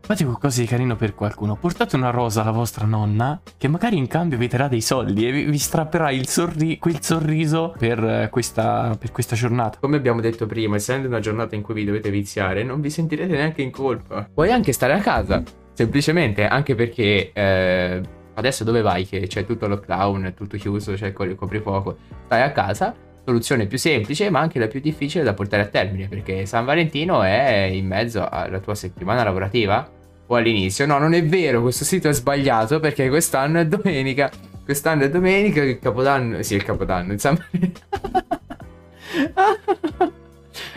fate 0.00 0.22
qualcosa 0.24 0.60
di 0.60 0.68
carino 0.68 0.94
per 0.94 1.16
qualcuno. 1.16 1.56
Portate 1.56 1.96
una 1.96 2.10
rosa 2.10 2.42
alla 2.42 2.52
vostra 2.52 2.86
nonna, 2.86 3.40
che 3.58 3.66
magari 3.66 3.96
in 3.96 4.06
cambio 4.06 4.38
vi 4.38 4.46
darà 4.46 4.68
dei 4.68 4.80
soldi 4.80 5.26
e 5.26 5.32
vi, 5.32 5.44
vi 5.46 5.58
strapperà 5.58 6.10
sorri- 6.22 6.78
quel 6.78 7.02
sorriso 7.02 7.74
per 7.76 7.98
eh, 7.98 8.28
questa, 8.30 8.96
per 8.96 9.10
questa 9.10 9.34
giornata. 9.34 9.78
Come 9.80 9.96
abbiamo 9.96 10.20
detto 10.20 10.46
prima, 10.46 10.76
essendo 10.76 11.08
una 11.08 11.18
giornata 11.18 11.56
in 11.56 11.62
cui 11.62 11.74
vi 11.74 11.84
dovete 11.84 12.08
viziare, 12.08 12.62
non 12.62 12.80
vi 12.80 12.88
sentirete 12.88 13.32
neanche 13.32 13.62
in 13.62 13.72
colpa. 13.72 14.28
Puoi 14.32 14.52
anche 14.52 14.70
stare 14.70 14.92
a 14.92 15.00
casa, 15.00 15.42
semplicemente, 15.72 16.46
anche 16.46 16.76
perché 16.76 17.32
eh, 17.32 18.20
adesso 18.34 18.64
dove 18.64 18.80
vai? 18.82 19.06
Che 19.06 19.26
c'è 19.26 19.44
tutto 19.46 19.66
lockdown, 19.66 20.24
è 20.24 20.34
tutto 20.34 20.56
chiuso, 20.56 20.92
c'è 20.94 21.14
il 21.18 21.34
coprifuoco. 21.36 21.96
Stai 22.26 22.42
a 22.42 22.52
casa, 22.52 22.94
soluzione 23.24 23.66
più 23.66 23.78
semplice, 23.78 24.30
ma 24.30 24.40
anche 24.40 24.58
la 24.58 24.66
più 24.66 24.80
difficile 24.80 25.24
da 25.24 25.34
portare 25.34 25.62
a 25.62 25.66
termine, 25.66 26.08
perché 26.08 26.46
San 26.46 26.64
Valentino 26.64 27.22
è 27.22 27.70
in 27.72 27.86
mezzo 27.86 28.28
alla 28.28 28.58
tua 28.58 28.74
settimana 28.74 29.22
lavorativa 29.22 29.88
o 30.26 30.34
all'inizio. 30.34 30.86
No, 30.86 30.98
non 30.98 31.14
è 31.14 31.24
vero, 31.24 31.62
questo 31.62 31.84
sito 31.84 32.08
è 32.08 32.12
sbagliato 32.12 32.80
perché 32.80 33.08
quest'anno 33.08 33.60
è 33.60 33.66
domenica. 33.66 34.30
Quest'anno 34.64 35.02
è 35.02 35.10
domenica, 35.10 35.62
il 35.62 35.78
Capodanno, 35.80 36.40
sì, 36.42 36.54
il 36.54 36.62
Capodanno, 36.62 37.12
il 37.12 37.20
San 37.20 37.36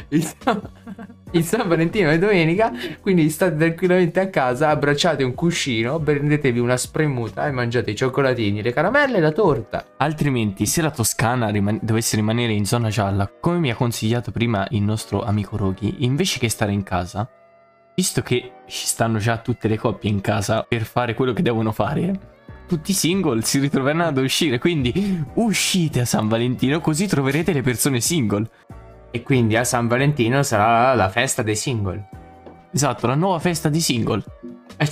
Il 0.09 0.23
San... 0.23 0.61
il 1.35 1.43
San 1.43 1.67
Valentino 1.67 2.09
è 2.09 2.17
domenica, 2.17 2.71
quindi 3.01 3.29
state 3.29 3.57
tranquillamente 3.57 4.21
a 4.21 4.29
casa, 4.29 4.69
abbracciate 4.69 5.21
un 5.23 5.33
cuscino, 5.33 5.99
prendetevi 5.99 6.59
una 6.59 6.77
spremuta 6.77 7.45
e 7.45 7.51
mangiate 7.51 7.91
i 7.91 7.95
cioccolatini, 7.95 8.61
le 8.61 8.71
caramelle 8.71 9.17
e 9.17 9.21
la 9.21 9.33
torta. 9.33 9.85
Altrimenti, 9.97 10.65
se 10.65 10.81
la 10.81 10.91
Toscana 10.91 11.49
riman- 11.49 11.79
dovesse 11.81 12.15
rimanere 12.15 12.53
in 12.53 12.65
zona 12.65 12.89
gialla, 12.89 13.29
come 13.39 13.59
mi 13.59 13.69
ha 13.69 13.75
consigliato 13.75 14.31
prima 14.31 14.65
il 14.69 14.81
nostro 14.81 15.23
amico 15.23 15.57
Roghi, 15.57 15.95
invece 15.99 16.39
che 16.39 16.47
stare 16.47 16.71
in 16.71 16.83
casa, 16.83 17.29
visto 17.93 18.21
che 18.21 18.51
ci 18.65 18.85
stanno 18.85 19.17
già 19.17 19.37
tutte 19.39 19.67
le 19.67 19.77
coppie 19.77 20.09
in 20.09 20.21
casa 20.21 20.65
per 20.67 20.83
fare 20.83 21.15
quello 21.15 21.33
che 21.33 21.41
devono 21.41 21.73
fare, 21.73 22.33
tutti 22.67 22.91
i 22.91 22.95
single 22.95 23.41
si 23.41 23.59
ritroveranno 23.59 24.05
ad 24.05 24.17
uscire. 24.17 24.57
Quindi 24.57 25.23
uscite 25.35 26.01
a 26.01 26.05
San 26.05 26.27
Valentino, 26.27 26.79
così 26.79 27.07
troverete 27.07 27.53
le 27.53 27.61
persone 27.61 28.01
single. 28.01 28.49
E 29.15 29.23
quindi 29.23 29.55
a 29.55 29.63
San 29.63 29.87
Valentino 29.87 30.43
sarà 30.43 30.93
la 30.93 31.07
festa 31.07 31.41
dei 31.41 31.55
single. 31.55 32.09
Esatto, 32.69 33.07
la 33.07 33.15
nuova 33.15 33.39
festa 33.39 33.69
di 33.69 33.79
single. 33.79 34.21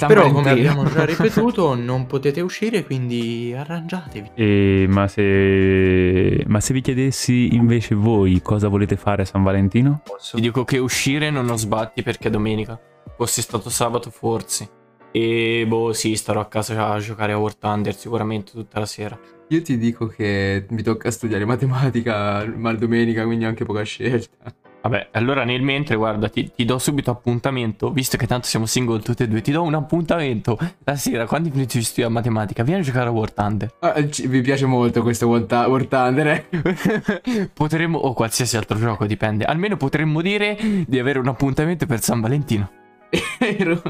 Però, 0.08 0.32
come 0.32 0.50
abbiamo 0.50 0.86
già 0.86 1.04
ripetuto, 1.04 1.76
non 1.76 2.06
potete 2.06 2.40
uscire, 2.40 2.86
quindi 2.86 3.54
arrangiatevi. 3.54 4.32
E, 4.34 4.86
ma, 4.88 5.10
se, 5.10 6.42
ma 6.48 6.62
se 6.62 6.74
vi 6.74 6.80
chiedessi 6.80 7.54
invece 7.54 7.96
voi 7.96 8.42
cosa 8.42 8.70
volete 8.70 8.96
fare 8.96 9.24
a 9.24 9.26
San 9.26 9.44
Valentino? 9.44 10.00
Posso? 10.06 10.38
Ti 10.38 10.42
dico 10.42 10.64
che 10.64 10.78
uscire 10.78 11.30
non 11.30 11.50
ho 11.50 11.58
sbatti 11.58 12.02
perché 12.02 12.30
è 12.30 12.32
domenica. 12.32 12.80
Fosse 13.18 13.42
stato 13.42 13.70
sabato 13.70 14.10
forse. 14.10 14.70
E 15.12 15.66
boh, 15.68 15.92
sì, 15.92 16.16
starò 16.16 16.40
a 16.40 16.46
casa 16.46 16.92
a 16.94 17.00
giocare 17.00 17.34
a 17.34 17.38
War 17.38 17.56
Thunder 17.56 17.94
sicuramente 17.94 18.54
tutta 18.54 18.80
la 18.80 18.86
sera. 18.86 19.20
Io 19.50 19.62
ti 19.62 19.78
dico 19.78 20.08
che 20.08 20.66
mi 20.70 20.82
tocca 20.82 21.12
studiare 21.12 21.46
matematica 21.46 22.46
mal 22.56 22.78
domenica, 22.78 23.24
quindi 23.26 23.46
ho 23.46 23.50
anche 23.50 23.66
poca 23.66 23.84
scelta. 23.84 24.54
Vabbè, 24.82 25.10
allora 25.12 25.46
nel 25.46 25.62
mentre, 25.62 25.96
guarda, 25.96 26.28
ti, 26.28 26.52
ti 26.54 26.66
do 26.66 26.78
subito 26.78 27.10
appuntamento, 27.12 27.92
visto 27.92 28.18
che 28.18 28.28
tanto 28.28 28.48
siamo 28.48 28.66
single 28.66 29.00
tutti 29.00 29.24
e 29.24 29.28
due, 29.30 29.40
ti 29.42 29.52
do 29.54 29.62
un 29.64 29.76
appuntamento 29.76 30.58
la 30.84 30.96
sera, 30.96 31.26
quando 31.26 31.50
finito 31.50 31.78
di 31.78 31.84
studiare 31.84 32.12
matematica, 32.12 32.64
vieni 32.64 32.82
a 32.82 32.84
giocare 32.84 33.08
a 33.08 33.12
War 33.12 33.32
Thunder. 33.32 33.74
Ah, 33.80 34.10
ci- 34.10 34.28
mi 34.28 34.42
piace 34.42 34.66
molto 34.66 35.02
questo 35.02 35.28
War 35.28 35.46
War 35.50 35.86
Thunder. 35.86 36.28
eh. 36.28 37.50
potremmo, 37.54 37.98
o 37.98 38.14
qualsiasi 38.14 38.58
altro 38.58 38.78
gioco, 38.78 39.06
dipende, 39.06 39.46
almeno 39.46 39.78
potremmo 39.78 40.22
dire 40.22 40.58
di 40.86 41.00
avere 41.00 41.20
un 41.20 41.28
appuntamento 41.28 41.86
per 41.86 42.02
San 42.02 42.20
Valentino. 42.20 42.70
Vero? 43.40 43.82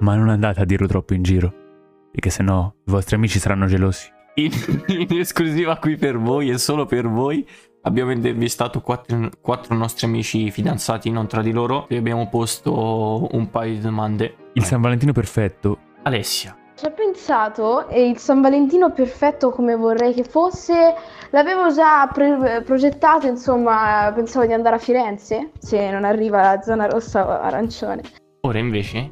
Ma 0.00 0.14
non 0.14 0.28
andate 0.28 0.60
a 0.60 0.64
dirlo 0.64 0.86
troppo 0.86 1.14
in 1.14 1.22
giro, 1.24 1.52
perché 2.16 2.30
sennò 2.30 2.72
i 2.86 2.90
vostri 2.90 3.14
amici 3.16 3.38
saranno 3.38 3.66
gelosi. 3.66 4.10
In, 4.36 4.50
in 4.86 5.18
esclusiva 5.18 5.76
qui 5.76 5.96
per 5.96 6.16
voi 6.16 6.48
e 6.48 6.56
solo 6.56 6.86
per 6.86 7.06
voi 7.06 7.46
abbiamo 7.82 8.10
intervistato 8.10 8.80
quattro, 8.80 9.28
quattro 9.42 9.76
nostri 9.76 10.06
amici 10.06 10.50
fidanzati 10.50 11.10
non 11.10 11.26
tra 11.26 11.42
di 11.42 11.52
loro 11.52 11.86
e 11.88 11.98
abbiamo 11.98 12.26
posto 12.30 13.28
un 13.30 13.50
paio 13.50 13.74
di 13.74 13.80
domande. 13.80 14.34
Il 14.54 14.64
San 14.64 14.80
Valentino 14.80 15.12
perfetto 15.12 15.78
Alessia, 16.04 16.56
Ci 16.74 16.86
ho 16.86 16.92
pensato 16.92 17.86
e 17.88 18.08
il 18.08 18.16
San 18.16 18.40
Valentino 18.40 18.90
perfetto 18.92 19.50
come 19.50 19.76
vorrei 19.76 20.14
che 20.14 20.24
fosse, 20.24 20.94
l'avevo 21.32 21.70
già 21.70 22.06
pre- 22.06 22.62
progettato, 22.62 23.26
insomma, 23.26 24.10
pensavo 24.14 24.46
di 24.46 24.54
andare 24.54 24.76
a 24.76 24.78
Firenze, 24.78 25.50
se 25.58 25.90
non 25.90 26.04
arriva 26.04 26.40
la 26.40 26.62
zona 26.62 26.86
rossa 26.86 27.26
o 27.26 27.30
arancione. 27.30 28.00
ora 28.40 28.58
invece 28.58 29.10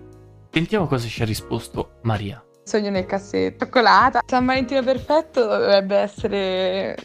sentiamo 0.51 0.87
cosa 0.87 1.07
ci 1.07 1.21
ha 1.21 1.27
risposto 1.27 1.99
Maria. 2.05 2.43
Sogno 2.65 2.89
nel 2.89 3.05
cassetto, 3.05 3.67
cioccolata. 3.67 4.23
San 4.27 4.47
Valentino 4.47 4.83
perfetto 4.83 5.45
dovrebbe 5.45 5.97
essere 5.97 6.97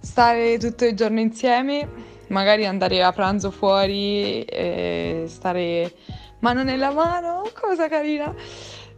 stare 0.00 0.58
tutto 0.58 0.84
il 0.84 0.96
giorno 0.96 1.20
insieme, 1.20 1.88
magari 2.28 2.66
andare 2.66 3.02
a 3.04 3.12
pranzo 3.12 3.52
fuori 3.52 4.42
e 4.42 5.24
stare 5.28 5.92
mano 6.40 6.64
nella 6.64 6.90
mano, 6.90 7.48
cosa 7.58 7.88
carina. 7.88 8.34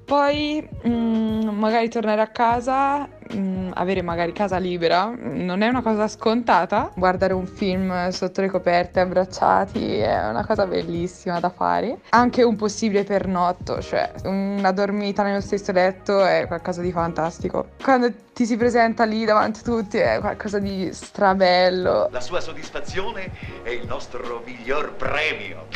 Poi 0.09 0.67
mm, 0.89 1.49
magari 1.51 1.91
tornare 1.91 2.23
a 2.23 2.29
casa, 2.29 3.07
mm, 3.35 3.73
avere 3.75 4.01
magari 4.01 4.33
casa 4.33 4.57
libera, 4.57 5.15
non 5.15 5.61
è 5.61 5.69
una 5.69 5.83
cosa 5.83 6.09
scontata. 6.09 6.91
Guardare 6.95 7.35
un 7.35 7.47
film 7.47 8.09
sotto 8.09 8.41
le 8.41 8.49
coperte 8.49 9.01
abbracciati 9.01 9.99
è 9.99 10.31
una 10.31 10.47
cosa 10.47 10.65
bellissima 10.65 11.41
da 11.41 11.51
fare. 11.51 11.99
Anche 12.09 12.43
un 12.43 12.57
possibile 12.57 13.05
pernotto, 13.05 13.83
cioè 13.83 14.11
una 14.25 14.73
dormita 14.73 15.23
nello 15.23 15.43
stesso 15.43 15.73
letto 15.73 16.25
è 16.25 16.47
qualcosa 16.47 16.81
di 16.81 16.91
fantastico. 16.91 17.73
Quando 17.83 18.11
ti 18.33 18.47
si 18.47 18.57
presenta 18.57 19.05
lì 19.05 19.27
davanti 19.27 19.61
a 19.61 19.63
tutti 19.63 19.99
è 19.99 20.21
qualcosa 20.21 20.59
di 20.59 20.89
strabello. 20.91 22.09
La 22.11 22.23
sua 22.23 22.41
soddisfazione 22.41 23.31
è 23.63 23.69
il 23.69 23.87
nostro 23.87 24.43
miglior 24.43 24.95
premio. 24.95 25.67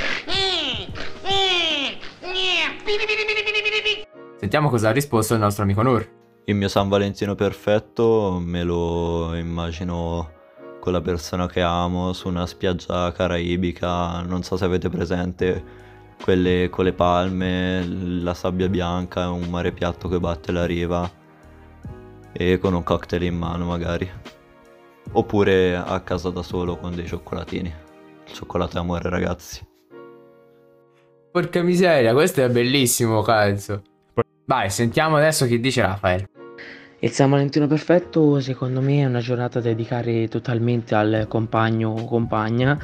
Sentiamo 4.42 4.70
cosa 4.70 4.88
ha 4.88 4.92
risposto 4.92 5.34
il 5.34 5.38
nostro 5.38 5.62
amico 5.62 5.82
Nur. 5.82 6.04
Il 6.46 6.56
mio 6.56 6.66
San 6.66 6.88
Valentino 6.88 7.36
perfetto 7.36 8.42
me 8.44 8.64
lo 8.64 9.36
immagino 9.36 10.32
con 10.80 10.92
la 10.92 11.00
persona 11.00 11.46
che 11.46 11.60
amo 11.60 12.12
su 12.12 12.26
una 12.26 12.44
spiaggia 12.44 13.12
caraibica, 13.12 14.20
non 14.22 14.42
so 14.42 14.56
se 14.56 14.64
avete 14.64 14.88
presente 14.88 15.62
quelle 16.20 16.68
con 16.70 16.86
le 16.86 16.92
palme, 16.92 17.86
la 17.86 18.34
sabbia 18.34 18.68
bianca, 18.68 19.30
un 19.30 19.48
mare 19.48 19.70
piatto 19.70 20.08
che 20.08 20.18
batte 20.18 20.50
la 20.50 20.66
riva 20.66 21.08
e 22.32 22.58
con 22.58 22.74
un 22.74 22.82
cocktail 22.82 23.22
in 23.22 23.36
mano 23.36 23.66
magari. 23.66 24.10
Oppure 25.12 25.76
a 25.76 26.00
casa 26.00 26.30
da 26.30 26.42
solo 26.42 26.78
con 26.78 26.96
dei 26.96 27.06
cioccolatini. 27.06 27.72
Cioccolato 28.24 28.76
e 28.76 28.80
amore 28.80 29.08
ragazzi. 29.08 29.64
Porca 31.30 31.62
miseria, 31.62 32.12
questo 32.12 32.42
è 32.42 32.50
bellissimo, 32.50 33.22
cazzo. 33.22 33.82
Vai, 34.44 34.70
sentiamo 34.70 35.16
adesso 35.16 35.46
che 35.46 35.60
dice 35.60 35.82
Rafael. 35.82 36.28
Il 36.98 37.10
San 37.10 37.30
Valentino 37.30 37.66
perfetto 37.66 38.40
secondo 38.40 38.80
me 38.80 39.00
è 39.00 39.04
una 39.04 39.18
giornata 39.18 39.60
da 39.60 39.70
dedicare 39.70 40.28
totalmente 40.28 40.94
al 40.94 41.26
compagno 41.28 41.90
o 41.90 42.04
compagna, 42.04 42.78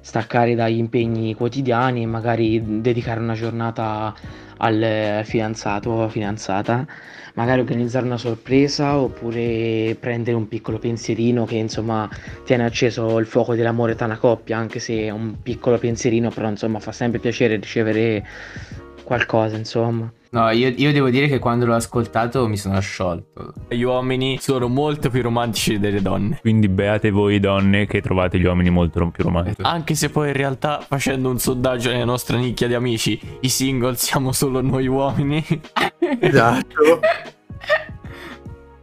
staccare 0.00 0.54
dagli 0.54 0.76
impegni 0.76 1.34
quotidiani 1.34 2.02
e 2.02 2.06
magari 2.06 2.80
dedicare 2.82 3.20
una 3.20 3.32
giornata 3.32 4.14
al 4.58 5.22
fidanzato 5.24 5.90
o 5.90 6.08
fidanzata, 6.08 6.86
magari 7.34 7.60
organizzare 7.60 8.04
una 8.04 8.18
sorpresa 8.18 8.98
oppure 8.98 9.96
prendere 9.98 10.36
un 10.36 10.46
piccolo 10.46 10.78
pensierino 10.78 11.46
che 11.46 11.56
insomma 11.56 12.08
tiene 12.44 12.64
acceso 12.64 13.18
il 13.18 13.26
fuoco 13.26 13.54
dell'amore 13.54 13.94
tra 13.94 14.04
una 14.04 14.18
coppia, 14.18 14.58
anche 14.58 14.78
se 14.78 15.04
è 15.04 15.10
un 15.10 15.36
piccolo 15.42 15.78
pensierino, 15.78 16.30
però 16.30 16.48
insomma 16.48 16.80
fa 16.80 16.92
sempre 16.92 17.18
piacere 17.18 17.56
ricevere 17.56 18.26
qualcosa, 19.04 19.56
insomma. 19.56 20.10
No, 20.34 20.50
io, 20.50 20.68
io, 20.68 20.90
devo 20.90 21.10
dire 21.10 21.28
che 21.28 21.38
quando 21.38 21.64
l'ho 21.64 21.76
ascoltato 21.76 22.48
mi 22.48 22.56
sono 22.56 22.80
sciolto. 22.80 23.52
Gli 23.68 23.82
uomini 23.82 24.38
sono 24.40 24.66
molto 24.66 25.08
più 25.08 25.22
romantici 25.22 25.78
delle 25.78 26.02
donne. 26.02 26.38
Quindi 26.40 26.66
beate 26.68 27.12
voi 27.12 27.38
donne 27.38 27.86
che 27.86 28.00
trovate 28.00 28.40
gli 28.40 28.44
uomini 28.44 28.68
molto 28.68 29.08
più 29.10 29.22
romantici. 29.22 29.60
Anche 29.62 29.94
se 29.94 30.10
poi 30.10 30.28
in 30.28 30.34
realtà 30.34 30.84
facendo 30.84 31.30
un 31.30 31.38
sondaggio 31.38 31.92
nella 31.92 32.04
nostra 32.04 32.36
nicchia 32.36 32.66
di 32.66 32.74
amici, 32.74 33.20
i 33.40 33.48
single 33.48 33.94
siamo 33.94 34.32
solo 34.32 34.60
noi 34.60 34.88
uomini. 34.88 35.44
Esatto. 36.20 37.00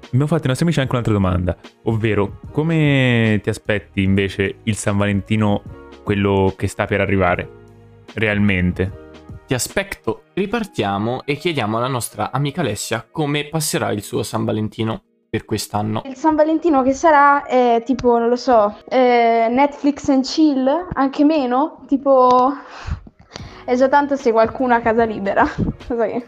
Abbiamo 0.05 0.27
fatto 0.27 0.41
ai 0.41 0.47
nostri 0.47 0.65
amici 0.65 0.79
anche 0.79 0.91
un'altra 0.91 1.13
domanda, 1.13 1.55
ovvero 1.83 2.39
come 2.51 3.39
ti 3.43 3.49
aspetti 3.49 4.03
invece 4.03 4.55
il 4.63 4.75
San 4.75 4.97
Valentino, 4.97 5.61
quello 6.03 6.53
che 6.57 6.67
sta 6.67 6.85
per 6.85 6.99
arrivare, 6.99 7.47
realmente? 8.15 9.00
Ti 9.51 9.57
aspetto. 9.57 10.21
Ripartiamo 10.33 11.23
e 11.25 11.35
chiediamo 11.35 11.75
alla 11.75 11.89
nostra 11.89 12.31
amica 12.31 12.61
Alessia 12.61 13.05
come 13.11 13.49
passerà 13.49 13.91
il 13.91 14.01
suo 14.01 14.23
San 14.23 14.45
Valentino 14.45 15.01
per 15.29 15.43
quest'anno. 15.43 16.03
Il 16.05 16.15
San 16.15 16.35
Valentino 16.35 16.81
che 16.83 16.93
sarà 16.93 17.43
è 17.43 17.83
tipo, 17.85 18.17
non 18.17 18.29
lo 18.29 18.37
so, 18.37 18.77
eh, 18.87 19.49
Netflix 19.51 20.07
and 20.07 20.23
chill, 20.23 20.87
anche 20.93 21.25
meno, 21.25 21.83
tipo 21.85 22.53
è 23.65 23.75
già 23.75 23.89
tanto 23.89 24.15
se 24.15 24.31
qualcuno 24.31 24.73
ha 24.73 24.79
casa 24.79 25.03
libera. 25.03 25.43
Cosa 25.85 26.05
che 26.05 26.25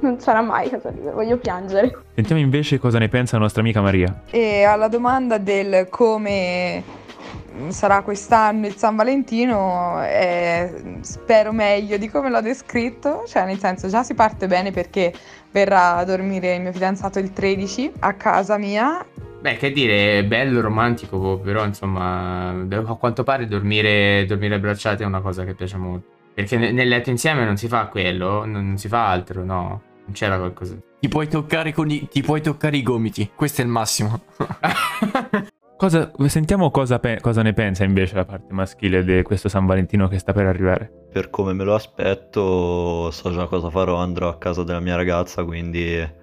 non 0.00 0.18
sarà 0.18 0.40
mai 0.40 0.68
casa 0.68 0.90
libera, 0.90 1.14
voglio 1.14 1.36
piangere. 1.36 1.96
Sentiamo 2.16 2.40
invece 2.40 2.80
cosa 2.80 2.98
ne 2.98 3.06
pensa 3.06 3.36
la 3.36 3.42
nostra 3.42 3.60
amica 3.60 3.82
Maria. 3.82 4.22
E 4.30 4.64
alla 4.64 4.88
domanda 4.88 5.38
del 5.38 5.86
come 5.90 6.82
sarà 7.68 8.02
quest'anno 8.02 8.66
il 8.66 8.74
San 8.76 8.96
Valentino, 8.96 10.02
eh, 10.04 10.98
spero 11.00 11.52
meglio 11.52 11.96
di 11.96 12.08
come 12.08 12.30
l'ho 12.30 12.40
descritto, 12.40 13.24
cioè 13.26 13.44
nel 13.44 13.58
senso 13.58 13.88
già 13.88 14.02
si 14.02 14.14
parte 14.14 14.46
bene 14.46 14.70
perché 14.70 15.12
verrà 15.50 15.96
a 15.96 16.04
dormire 16.04 16.54
il 16.54 16.62
mio 16.62 16.72
fidanzato 16.72 17.18
il 17.18 17.32
13 17.32 17.92
a 18.00 18.14
casa 18.14 18.58
mia. 18.58 19.04
Beh, 19.40 19.56
che 19.56 19.70
dire, 19.70 20.18
è 20.18 20.24
bello, 20.24 20.60
romantico, 20.60 21.38
però 21.38 21.64
insomma, 21.64 22.48
a 22.48 22.94
quanto 22.94 23.24
pare 23.24 23.46
dormire, 23.46 24.24
dormire 24.26 24.54
abbracciati 24.54 25.02
è 25.02 25.06
una 25.06 25.20
cosa 25.20 25.44
che 25.44 25.54
piace 25.54 25.76
molto. 25.76 26.08
Perché 26.34 26.56
nel 26.56 26.88
letto 26.88 27.10
insieme 27.10 27.44
non 27.44 27.56
si 27.56 27.68
fa 27.68 27.86
quello, 27.86 28.44
non 28.44 28.78
si 28.78 28.88
fa 28.88 29.08
altro, 29.08 29.44
no. 29.44 29.82
Non 30.06 30.12
c'era 30.12 30.36
qualcosa. 30.38 30.74
Ti 30.98 31.08
puoi 31.08 31.28
toccare, 31.28 31.72
con 31.72 31.90
i, 31.90 32.08
ti 32.08 32.22
puoi 32.22 32.40
toccare 32.40 32.78
i 32.78 32.82
gomiti, 32.82 33.30
questo 33.34 33.60
è 33.60 33.64
il 33.64 33.70
massimo. 33.70 34.22
Cosa, 35.76 36.12
sentiamo 36.26 36.70
cosa, 36.70 37.00
pe- 37.00 37.18
cosa, 37.20 37.42
ne 37.42 37.52
pensa 37.52 37.82
invece 37.82 38.14
la 38.14 38.24
parte 38.24 38.52
maschile 38.52 39.02
di 39.04 39.22
questo 39.22 39.48
San 39.48 39.66
Valentino 39.66 40.06
che 40.06 40.18
sta 40.18 40.32
per 40.32 40.46
arrivare. 40.46 41.08
Per 41.10 41.30
come 41.30 41.52
me 41.52 41.64
lo 41.64 41.74
aspetto, 41.74 43.10
so 43.10 43.32
già 43.32 43.46
cosa 43.46 43.70
farò, 43.70 43.96
andrò 43.96 44.28
a 44.28 44.38
casa 44.38 44.62
della 44.62 44.78
mia 44.78 44.94
ragazza, 44.94 45.42
quindi 45.42 46.22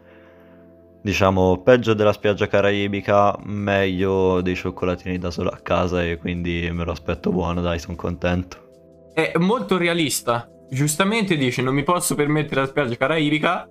diciamo 1.04 1.62
peggio 1.64 1.94
della 1.94 2.14
spiaggia 2.14 2.48
caraibica, 2.48 3.38
meglio 3.44 4.40
dei 4.42 4.56
cioccolatini 4.56 5.18
da 5.18 5.32
solo 5.32 5.50
a 5.50 5.60
casa 5.62 6.02
e 6.02 6.18
quindi 6.18 6.70
me 6.72 6.86
lo 6.86 6.92
aspetto 6.92 7.30
buono, 7.30 7.60
dai, 7.60 7.78
sono 7.78 7.98
contento. 7.98 8.70
È 9.14 9.34
molto 9.38 9.78
realista. 9.78 10.50
Giustamente 10.70 11.36
dice 11.36 11.62
non 11.62 11.74
mi 11.74 11.84
posso 11.84 12.16
permettere 12.16 12.62
la 12.62 12.68
spiaggia 12.68 12.96
caraibica, 12.96 13.68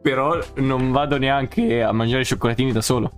però 0.00 0.38
non 0.56 0.90
vado 0.92 1.18
neanche 1.18 1.82
a 1.82 1.92
mangiare 1.92 2.24
cioccolatini 2.24 2.72
da 2.72 2.80
solo. 2.80 3.10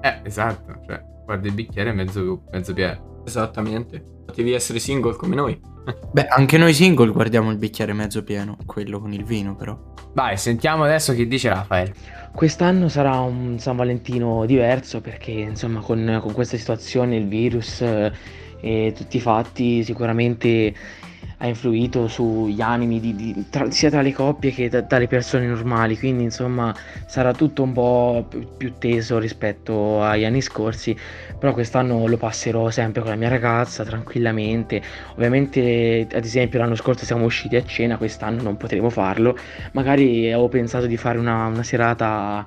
Eh, 0.00 0.20
esatto, 0.22 0.80
cioè 0.86 1.10
guardi 1.24 1.48
il 1.48 1.54
bicchiere 1.54 1.92
mezzo, 1.92 2.42
mezzo 2.50 2.72
pieno. 2.72 3.22
Esattamente. 3.24 4.02
Potevi 4.26 4.52
essere 4.52 4.78
single 4.78 5.16
come 5.16 5.34
noi. 5.34 5.60
Beh, 6.12 6.26
anche 6.26 6.58
noi 6.58 6.72
single 6.72 7.10
guardiamo 7.10 7.50
il 7.50 7.58
bicchiere 7.58 7.92
mezzo 7.92 8.22
pieno, 8.22 8.56
quello 8.66 9.00
con 9.00 9.12
il 9.12 9.24
vino 9.24 9.56
però. 9.56 9.78
Vai, 10.14 10.36
sentiamo 10.36 10.84
adesso 10.84 11.14
che 11.14 11.26
dice 11.26 11.48
Rafael. 11.48 11.92
Quest'anno 12.34 12.88
sarà 12.88 13.18
un 13.20 13.58
San 13.58 13.76
Valentino 13.76 14.44
diverso 14.46 15.00
perché 15.00 15.32
insomma 15.32 15.80
con, 15.80 16.18
con 16.22 16.32
questa 16.32 16.56
situazione, 16.56 17.16
il 17.16 17.28
virus 17.28 17.80
eh, 17.80 18.12
e 18.60 18.92
tutti 18.96 19.16
i 19.16 19.20
fatti 19.20 19.82
sicuramente 19.82 20.72
ha 21.38 21.46
influito 21.48 22.06
sugli 22.06 22.60
animi 22.60 23.00
di, 23.00 23.16
di, 23.16 23.44
tra, 23.50 23.68
sia 23.70 23.90
tra 23.90 24.00
le 24.00 24.12
coppie 24.12 24.52
che 24.52 24.68
da, 24.68 24.80
dalle 24.80 25.08
persone 25.08 25.46
normali, 25.46 25.98
quindi 25.98 26.22
insomma 26.22 26.74
sarà 27.06 27.32
tutto 27.32 27.62
un 27.64 27.72
po' 27.72 28.28
più, 28.56 28.74
teso 28.78 29.18
rispetto 29.18 30.02
agli 30.02 30.24
anni 30.24 30.40
scorsi, 30.40 30.96
però 31.38 31.52
quest'anno 31.52 32.06
lo 32.06 32.16
passerò 32.16 32.70
sempre 32.70 33.02
con 33.02 33.10
la 33.10 33.16
mia 33.16 33.28
ragazza 33.28 33.84
tranquillamente. 33.84 34.80
Ovviamente 35.14 36.06
ad 36.12 36.24
esempio 36.24 36.60
l'anno 36.60 36.76
scorso 36.76 37.04
siamo 37.04 37.24
usciti 37.24 37.56
a 37.56 37.64
cena, 37.64 37.96
quest'anno 37.96 38.42
non 38.42 38.56
potremo 38.56 38.88
farlo, 38.88 39.36
magari 39.72 40.30
avevo 40.32 40.48
pensato 40.48 40.86
di 40.86 40.96
fare 40.96 41.18
una, 41.18 41.46
una 41.46 41.64
serata 41.64 42.46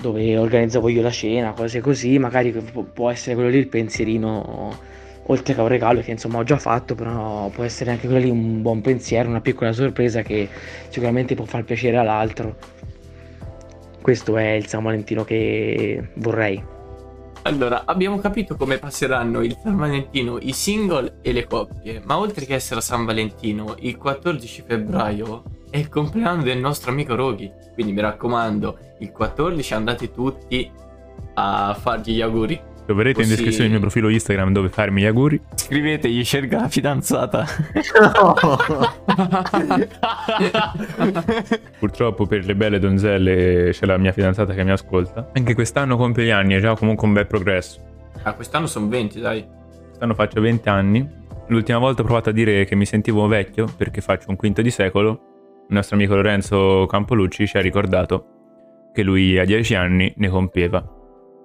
dove 0.00 0.36
organizzavo 0.36 0.88
io 0.90 1.02
la 1.02 1.10
cena, 1.10 1.52
cose 1.52 1.80
così, 1.80 2.18
magari 2.18 2.52
può 2.52 3.10
essere 3.10 3.34
quello 3.34 3.50
lì 3.50 3.58
il 3.58 3.68
pensierino 3.68 4.96
oltre 5.30 5.54
che 5.54 5.60
un 5.60 5.68
regalo 5.68 6.00
che 6.00 6.10
insomma 6.10 6.38
ho 6.38 6.44
già 6.44 6.58
fatto, 6.58 6.94
però 6.94 7.48
può 7.48 7.64
essere 7.64 7.90
anche 7.90 8.06
quello 8.06 8.24
lì 8.24 8.30
un 8.30 8.60
buon 8.62 8.80
pensiero, 8.80 9.28
una 9.28 9.40
piccola 9.40 9.72
sorpresa 9.72 10.22
che 10.22 10.48
sicuramente 10.88 11.34
può 11.34 11.44
far 11.44 11.64
piacere 11.64 11.96
all'altro. 11.96 12.56
Questo 14.00 14.36
è 14.36 14.50
il 14.52 14.66
San 14.66 14.82
Valentino 14.82 15.24
che 15.24 16.10
vorrei. 16.14 16.76
Allora, 17.42 17.84
abbiamo 17.84 18.18
capito 18.18 18.56
come 18.56 18.78
passeranno 18.78 19.42
il 19.42 19.56
San 19.62 19.76
Valentino 19.76 20.38
i 20.40 20.52
single 20.52 21.18
e 21.22 21.32
le 21.32 21.46
coppie, 21.46 22.02
ma 22.04 22.18
oltre 22.18 22.44
che 22.44 22.54
essere 22.54 22.80
San 22.80 23.04
Valentino, 23.04 23.74
il 23.80 23.96
14 23.96 24.64
febbraio 24.66 25.44
è 25.70 25.78
il 25.78 25.88
compleanno 25.88 26.42
del 26.42 26.58
nostro 26.58 26.90
amico 26.90 27.14
Roghi. 27.14 27.50
Quindi 27.74 27.92
mi 27.92 28.00
raccomando, 28.00 28.78
il 28.98 29.12
14 29.12 29.74
andate 29.74 30.10
tutti 30.10 30.70
a 31.34 31.76
fargli 31.78 32.12
gli 32.12 32.20
auguri. 32.20 32.60
Troverete 32.88 33.20
in 33.20 33.28
descrizione 33.28 33.66
il 33.66 33.72
mio 33.72 33.80
profilo 33.80 34.08
Instagram 34.08 34.50
dove 34.50 34.70
farmi 34.70 35.02
gli 35.02 35.04
auguri. 35.04 35.38
Scrivetegli, 35.56 36.24
scelga 36.24 36.60
la 36.60 36.68
fidanzata. 36.68 37.44
Purtroppo 41.78 42.24
per 42.24 42.46
le 42.46 42.54
belle 42.54 42.78
donzelle 42.78 43.72
c'è 43.72 43.84
la 43.84 43.98
mia 43.98 44.12
fidanzata 44.12 44.54
che 44.54 44.64
mi 44.64 44.70
ascolta. 44.70 45.28
Anche 45.34 45.52
quest'anno 45.52 45.98
compie 45.98 46.24
gli 46.24 46.30
anni, 46.30 46.54
è 46.54 46.60
già 46.60 46.74
comunque 46.76 47.06
un 47.06 47.12
bel 47.12 47.26
progresso. 47.26 47.78
Ah, 48.22 48.32
quest'anno 48.32 48.66
sono 48.66 48.88
20, 48.88 49.20
dai. 49.20 49.46
quest'anno 49.88 50.14
faccio 50.14 50.40
20 50.40 50.68
anni. 50.70 51.06
L'ultima 51.48 51.76
volta 51.76 52.00
ho 52.00 52.06
provato 52.06 52.30
a 52.30 52.32
dire 52.32 52.64
che 52.64 52.74
mi 52.74 52.86
sentivo 52.86 53.26
vecchio 53.26 53.66
perché 53.76 54.00
faccio 54.00 54.30
un 54.30 54.36
quinto 54.36 54.62
di 54.62 54.70
secolo. 54.70 55.10
Il 55.68 55.74
nostro 55.74 55.94
amico 55.94 56.14
Lorenzo 56.14 56.86
Campolucci 56.86 57.46
ci 57.46 57.58
ha 57.58 57.60
ricordato 57.60 58.90
che 58.94 59.02
lui 59.02 59.38
a 59.38 59.44
10 59.44 59.74
anni 59.74 60.10
ne 60.16 60.28
compieva 60.30 60.96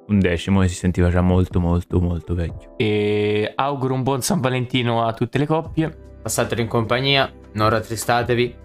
un 0.08 0.20
decimo 0.20 0.62
e 0.62 0.68
si 0.68 0.76
sentiva 0.76 1.10
già 1.10 1.22
molto 1.22 1.60
molto 1.60 2.00
molto 2.00 2.36
vecchio. 2.36 2.76
E 2.78 3.52
auguro 3.56 3.94
un 3.94 4.04
buon 4.04 4.22
San 4.22 4.40
Valentino 4.40 5.06
a 5.06 5.14
tutte 5.14 5.38
le 5.38 5.46
coppie. 5.46 5.96
Passatelo 6.22 6.62
in 6.62 6.68
compagnia, 6.68 7.32
non 7.54 7.70
rattristatevi. 7.70 8.56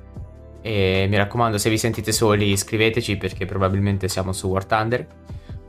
E 0.60 1.06
mi 1.08 1.16
raccomando, 1.16 1.56
se 1.58 1.70
vi 1.70 1.78
sentite 1.78 2.12
soli, 2.12 2.56
scriveteci 2.56 3.16
perché 3.16 3.46
probabilmente 3.46 4.08
siamo 4.08 4.32
su 4.32 4.48
War 4.48 4.64
Thunder. 4.64 5.06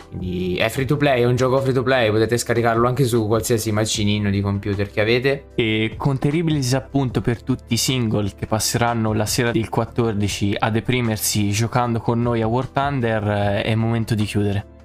Quindi 0.09 0.55
è 0.55 0.69
free 0.69 0.85
to 0.85 0.97
play, 0.97 1.21
è 1.21 1.25
un 1.25 1.35
gioco 1.35 1.59
free 1.59 1.71
to 1.71 1.83
play, 1.83 2.09
potete 2.09 2.35
scaricarlo 2.35 2.87
anche 2.87 3.05
su 3.05 3.27
qualsiasi 3.27 3.71
macinino 3.71 4.31
di 4.31 4.41
computer 4.41 4.89
che 4.89 5.01
avete. 5.01 5.49
E 5.53 5.93
con 5.97 6.17
terribile 6.17 6.57
disappunto 6.57 7.21
per 7.21 7.43
tutti 7.43 7.75
i 7.75 7.77
single 7.77 8.31
che 8.35 8.47
passeranno 8.47 9.13
la 9.13 9.27
sera 9.27 9.51
del 9.51 9.69
14 9.69 10.55
a 10.57 10.71
deprimersi 10.71 11.51
giocando 11.51 11.99
con 11.99 12.19
noi 12.23 12.41
a 12.41 12.47
War 12.47 12.67
Thunder, 12.67 13.61
è 13.61 13.75
momento 13.75 14.15
di 14.15 14.25
chiudere. 14.25 14.77